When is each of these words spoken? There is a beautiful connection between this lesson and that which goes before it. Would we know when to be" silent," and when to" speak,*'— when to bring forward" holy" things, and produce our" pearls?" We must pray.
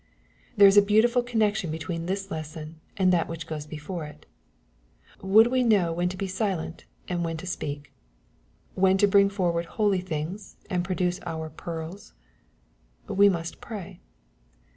There 0.57 0.67
is 0.67 0.77
a 0.77 0.81
beautiful 0.81 1.21
connection 1.21 1.69
between 1.69 2.07
this 2.07 2.31
lesson 2.31 2.79
and 2.97 3.13
that 3.13 3.27
which 3.27 3.45
goes 3.45 3.67
before 3.67 4.03
it. 4.05 4.25
Would 5.21 5.45
we 5.45 5.61
know 5.61 5.93
when 5.93 6.09
to 6.09 6.17
be" 6.17 6.25
silent," 6.41 6.85
and 7.07 7.23
when 7.23 7.37
to" 7.37 7.45
speak,*'— 7.55 7.91
when 8.73 8.97
to 8.97 9.05
bring 9.07 9.29
forward" 9.29 9.65
holy" 9.77 10.01
things, 10.11 10.55
and 10.71 10.83
produce 10.83 11.19
our" 11.27 11.49
pearls?" 11.51 12.13
We 13.07 13.29
must 13.29 13.61
pray. 13.61 13.99